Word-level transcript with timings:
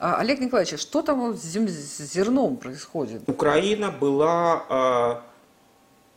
А, 0.00 0.18
Олег 0.18 0.38
Николаевич, 0.38 0.78
что 0.80 1.02
там 1.02 1.34
с, 1.34 1.42
зерном 1.42 2.56
происходит? 2.56 3.28
Украина 3.28 3.90
была 3.90 5.22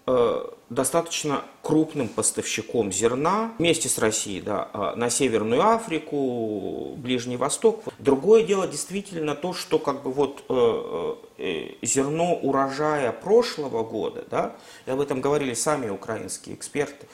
э, 0.05 0.11
э, 0.11 0.49
достаточно 0.69 1.41
крупным 1.63 2.07
поставщиком 2.07 2.91
зерна 2.91 3.51
вместе 3.57 3.89
с 3.89 3.97
Россией 3.97 4.41
да, 4.41 4.69
э, 4.71 4.93
на 4.97 5.09
Северную 5.09 5.67
Африку, 5.67 6.93
Ближний 6.97 7.37
Восток. 7.37 7.83
Другое 7.97 8.43
дело 8.43 8.67
действительно 8.67 9.33
то, 9.33 9.51
что 9.53 9.79
как 9.79 10.03
бы 10.03 10.11
вот 10.11 10.43
э, 10.47 11.15
э, 11.39 11.69
зерно 11.81 12.35
урожая 12.35 13.11
прошлого 13.11 13.83
года, 13.83 14.23
да, 14.29 14.55
и 14.85 14.91
об 14.91 15.01
этом 15.01 15.21
говорили 15.21 15.55
сами 15.55 15.89
украинские 15.89 16.53
эксперты, 16.53 17.07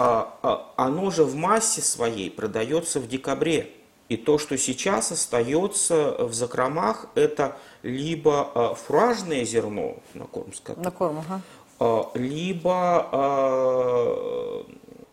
э, 0.00 0.24
э, 0.42 0.56
оно 0.74 1.12
же 1.12 1.22
в 1.22 1.36
массе 1.36 1.82
своей 1.82 2.32
продается 2.32 2.98
в 2.98 3.06
декабре. 3.06 3.70
И 4.10 4.16
то, 4.16 4.38
что 4.38 4.58
сейчас 4.58 5.12
остается 5.12 6.16
в 6.18 6.34
закромах, 6.34 7.06
это 7.14 7.56
либо 7.84 8.50
э, 8.52 8.74
фуражное 8.74 9.44
зерно 9.44 9.98
на 10.14 10.24
корм 10.24 10.52
скота, 10.52 10.80
На 10.80 10.90
корм, 10.90 11.20
ага. 11.20 11.40
э, 11.78 12.18
либо, 12.18 13.08
э, 13.12 14.62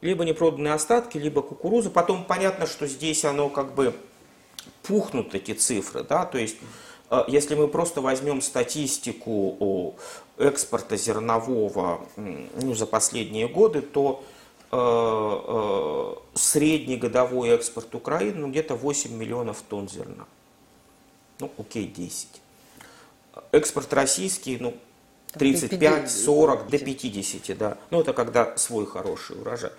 либо 0.01 0.25
непроданные 0.25 0.73
остатки, 0.73 1.19
либо 1.19 1.43
кукуруза. 1.43 1.91
Потом 1.91 2.25
понятно, 2.25 2.65
что 2.65 2.87
здесь 2.87 3.23
оно 3.23 3.49
как 3.49 3.75
бы 3.75 3.93
пухнут 4.81 5.35
эти 5.35 5.51
цифры, 5.53 6.03
да, 6.03 6.25
то 6.25 6.39
есть 6.39 6.57
если 7.27 7.55
мы 7.55 7.67
просто 7.69 8.01
возьмем 8.01 8.41
статистику 8.41 9.95
экспорта 10.37 10.97
зернового 10.97 12.01
ну, 12.17 12.73
за 12.73 12.85
последние 12.85 13.47
годы, 13.47 13.81
то 13.81 14.23
средний 16.33 16.97
годовой 16.97 17.49
экспорт 17.49 17.93
Украины 17.95 18.39
ну, 18.39 18.49
где-то 18.49 18.75
8 18.75 19.13
миллионов 19.13 19.61
тонн 19.67 19.87
зерна. 19.87 20.25
Ну, 21.39 21.51
окей, 21.57 21.87
10. 21.87 22.27
Экспорт 23.51 23.93
российский, 23.93 24.57
ну, 24.59 24.75
35-40 25.33 26.69
до 26.69 26.79
50, 26.79 27.57
да. 27.57 27.77
Ну, 27.91 28.01
это 28.01 28.13
когда 28.13 28.57
свой 28.57 28.85
хороший 28.85 29.39
урожай. 29.39 29.71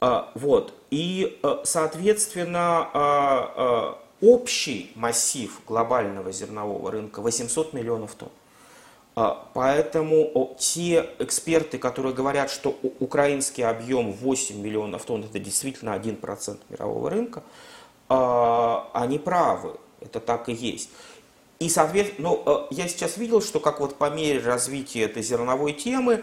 А, 0.00 0.30
Вот. 0.34 0.74
И, 0.90 1.38
э, 1.42 1.56
соответственно, 1.64 2.90
а, 2.92 3.52
а, 3.56 3.98
общий 4.20 4.92
массив 4.94 5.60
глобального 5.66 6.32
зернового 6.32 6.90
рынка 6.90 7.20
800 7.20 7.72
миллионов 7.72 8.14
тонн. 8.14 8.30
А, 9.18 9.48
Поэтому 9.54 10.54
те 10.58 11.08
эксперты, 11.18 11.78
которые 11.78 12.14
говорят, 12.14 12.50
что 12.50 12.78
украинский 13.00 13.64
объем 13.64 14.12
8 14.12 14.60
миллионов 14.60 15.06
тонн, 15.06 15.24
это 15.24 15.38
действительно 15.38 15.94
1% 15.96 16.58
мирового 16.68 17.08
рынка, 17.08 17.42
а, 18.10 18.90
они 18.92 19.18
правы, 19.18 19.78
это 20.00 20.20
так 20.20 20.50
и 20.50 20.52
есть. 20.52 20.90
И, 21.58 21.70
соответственно, 21.70 22.28
ну, 22.28 22.42
э, 22.44 22.74
я 22.74 22.86
сейчас 22.86 23.16
видел, 23.16 23.40
что 23.40 23.60
как 23.60 23.80
вот 23.80 23.96
по 23.96 24.10
мере 24.10 24.40
развития 24.40 25.04
этой 25.04 25.22
зерновой 25.22 25.72
темы 25.72 26.22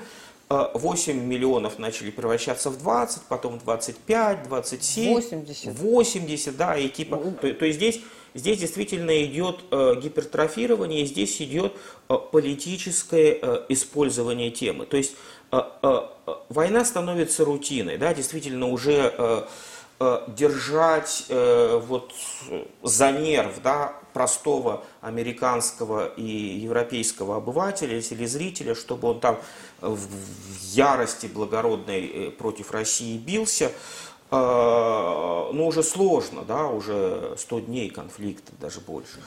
э, 0.51 0.67
8 0.75 1.25
миллионов 1.25 1.79
начали 1.79 2.11
превращаться 2.11 2.69
в 2.69 2.77
20, 2.77 3.23
потом 3.23 3.59
в 3.59 3.63
25, 3.63 4.43
27, 4.43 5.15
80. 5.15 5.79
80, 5.79 6.55
да, 6.55 6.77
и 6.77 6.87
типа, 6.87 7.17
то, 7.17 7.51
то 7.51 7.65
есть 7.65 7.77
здесь, 7.77 8.01
здесь 8.33 8.59
действительно 8.59 9.23
идет 9.23 9.59
э, 9.71 9.95
гипертрофирование, 10.01 11.05
здесь 11.05 11.41
идет 11.41 11.73
э, 12.09 12.15
политическое 12.31 13.39
э, 13.41 13.65
использование 13.69 14.51
темы. 14.51 14.85
То 14.85 14.97
есть 14.97 15.15
война 16.49 16.83
становится 16.83 17.45
рутиной, 17.45 17.99
да, 17.99 18.11
действительно 18.11 18.69
уже 18.69 19.45
держать 20.29 21.25
вот 21.29 22.11
за 22.81 23.11
нерв, 23.11 23.61
да, 23.61 23.93
простого 24.13 24.83
американского 25.01 26.07
и 26.07 26.23
европейского 26.23 27.37
обывателя, 27.37 28.01
телезрителя, 28.01 28.73
чтобы 28.73 29.09
он 29.09 29.19
там 29.19 29.39
в 29.79 30.07
ярости 30.71 31.27
благородной 31.27 32.33
против 32.35 32.71
России 32.71 33.19
бился, 33.19 33.71
ну, 34.33 35.67
уже 35.67 35.83
сложно, 35.83 36.41
да, 36.41 36.67
уже 36.67 37.35
100 37.37 37.59
дней 37.61 37.89
конфликта, 37.89 38.51
даже 38.59 38.79
больше. 38.79 39.19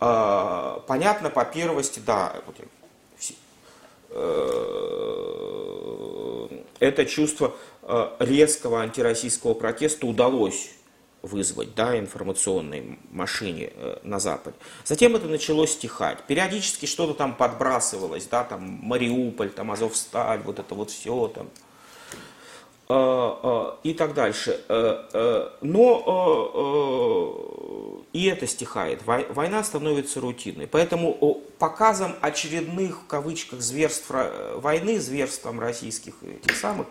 Э, 0.00 0.80
Понятно, 0.86 1.30
по 1.30 1.44
первости, 1.44 2.00
да, 2.04 2.36
вот 2.46 2.56
э, 4.10 4.56
это 6.78 7.04
чувство 7.06 7.54
э, 7.82 8.10
резкого 8.20 8.80
антироссийского 8.82 9.54
протеста 9.54 10.06
удалось 10.06 10.70
вызвать 11.22 11.74
да, 11.74 11.98
информационной 11.98 12.98
машине 13.10 13.72
э, 13.74 13.98
на 14.02 14.18
Западе. 14.18 14.56
Затем 14.84 15.16
это 15.16 15.26
начало 15.26 15.66
стихать. 15.66 16.22
Периодически 16.26 16.86
что-то 16.86 17.14
там 17.14 17.34
подбрасывалось, 17.34 18.26
да, 18.26 18.44
там 18.44 18.80
Мариуполь, 18.82 19.50
там 19.50 19.72
Азовсталь, 19.72 20.40
вот 20.44 20.58
это 20.58 20.74
вот 20.74 20.90
все 20.90 21.28
там 21.28 21.48
и 22.88 23.94
так 23.94 24.14
дальше. 24.14 24.60
Э, 24.68 25.02
э, 25.12 25.48
Но 25.62 26.52
э, 26.54 28.02
э, 28.02 28.02
и 28.12 28.26
это 28.26 28.46
стихает. 28.46 29.02
Вой- 29.04 29.26
Война 29.32 29.64
становится 29.64 30.20
рутиной. 30.20 30.66
Поэтому 30.68 31.42
показом 31.58 32.14
очередных, 32.20 33.02
в 33.02 33.06
кавычках, 33.06 33.60
зверств 33.60 34.10
войны, 34.54 35.00
зверством 35.00 35.58
российских 35.60 36.14
этих 36.22 36.56
самых 36.56 36.86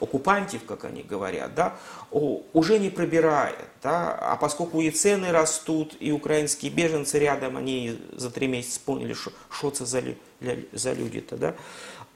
оккупантов, 0.00 0.60
как 0.64 0.84
они 0.84 1.02
говорят, 1.02 1.54
да, 1.54 1.76
уже 2.10 2.78
не 2.78 2.90
пробирает. 2.90 3.56
Да, 3.82 4.14
а 4.20 4.36
поскольку 4.36 4.80
и 4.80 4.90
цены 4.90 5.32
растут, 5.32 5.96
и 5.98 6.12
украинские 6.12 6.70
беженцы 6.70 7.18
рядом, 7.18 7.56
они 7.56 7.98
за 8.12 8.30
три 8.30 8.46
месяца 8.46 8.80
поняли, 8.84 9.14
что 9.14 9.32
что 9.50 9.68
это 9.68 9.86
за, 9.86 10.02
за 10.72 10.92
люди-то, 10.92 11.36
да, 11.36 11.54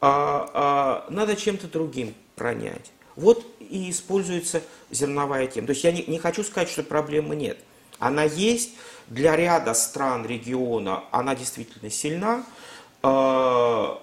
а, 0.00 0.50
а, 0.54 1.06
надо 1.10 1.34
чем-то 1.34 1.66
другим 1.66 2.14
пронять. 2.36 2.92
Вот 3.16 3.44
и 3.60 3.90
используется 3.90 4.62
зерновая 4.90 5.46
тема. 5.46 5.66
То 5.66 5.72
есть 5.72 5.84
я 5.84 5.92
не, 5.92 6.04
не 6.04 6.18
хочу 6.18 6.44
сказать, 6.44 6.68
что 6.68 6.82
проблемы 6.82 7.36
нет. 7.36 7.58
Она 7.98 8.24
есть 8.24 8.70
для 9.08 9.36
ряда 9.36 9.74
стран 9.74 10.26
региона, 10.26 11.04
она 11.10 11.34
действительно 11.34 11.90
сильна. 11.90 12.44
Э, 13.02 13.96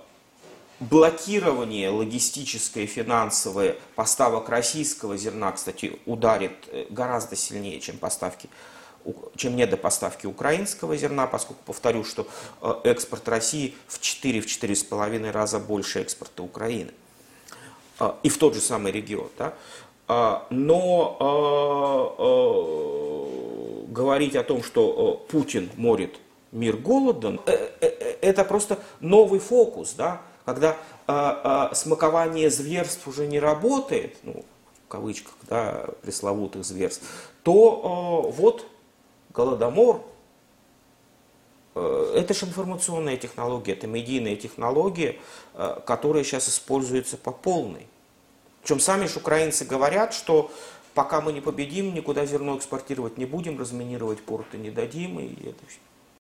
Блокирование 0.80 1.90
логистическое 1.90 2.88
финансовое 2.88 3.76
поставок 3.96 4.48
российского 4.48 5.18
зерна, 5.18 5.52
кстати, 5.52 6.00
ударит 6.06 6.54
э, 6.68 6.86
гораздо 6.90 7.36
сильнее, 7.36 7.82
чем 7.82 7.98
поставки 7.98 8.50
чем 9.36 9.56
недопоставки 9.56 10.26
украинского 10.26 10.96
зерна, 10.96 11.26
поскольку 11.28 11.64
повторю, 11.66 12.04
что 12.06 12.28
э, 12.62 12.74
экспорт 12.86 13.28
России 13.28 13.76
в 13.88 14.00
4-4,5 14.00 15.32
раза 15.32 15.60
больше 15.60 16.02
экспорта 16.02 16.44
Украины 16.44 16.92
а, 16.92 17.09
и 18.24 18.30
в 18.30 18.38
тот 18.38 18.54
же 18.56 18.62
самый 18.62 18.92
регион. 18.92 19.30
Да? 19.38 19.54
А, 20.08 20.48
Но 20.50 21.18
а, 21.20 22.16
а, 22.18 23.86
говорить 23.92 24.36
о 24.36 24.44
том, 24.44 24.64
что 24.64 25.22
а, 25.28 25.32
Путин 25.32 25.70
морит 25.76 26.16
мир 26.52 26.78
голодом, 26.78 27.40
э, 27.46 27.52
э, 27.82 27.88
э, 27.88 28.16
это 28.22 28.44
просто 28.44 28.80
новый 29.02 29.40
фокус, 29.40 29.94
да? 29.94 30.22
когда 30.46 30.78
а, 31.06 31.70
а, 31.72 31.76
смакование 31.76 32.50
зверств 32.50 33.08
уже 33.08 33.28
не 33.28 33.40
работает, 33.40 34.18
ну, 34.24 34.44
в 34.86 34.88
кавычках, 34.88 35.34
да, 35.48 35.86
пресловутых 36.02 36.66
зверств, 36.66 37.04
то 37.44 38.26
а, 38.26 38.32
вот 38.32 38.66
голодомор, 39.34 40.02
это 42.16 42.34
же 42.34 42.46
информационная 42.46 43.18
технология, 43.18 43.74
это 43.74 43.88
медийная 43.88 44.36
технология, 44.36 45.18
э, 45.54 45.80
которая 45.86 46.24
сейчас 46.24 46.50
используется 46.50 47.18
по 47.18 47.32
полной. 47.32 47.88
Причем 48.62 48.80
сами 48.80 49.06
же 49.06 49.20
украинцы 49.20 49.66
говорят, 49.66 50.14
что 50.14 50.52
пока 50.94 51.22
мы 51.22 51.34
не 51.34 51.42
победим, 51.42 51.94
никуда 51.94 52.26
зерно 52.26 52.58
экспортировать 52.58 53.18
не 53.18 53.26
будем, 53.26 53.60
разминировать 53.60 54.22
порты 54.22 54.58
не 54.58 54.70
дадим, 54.70 55.20
и 55.20 55.34
это 55.48 55.66
всё. 55.68 55.80